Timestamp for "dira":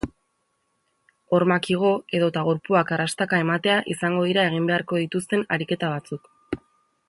4.31-4.49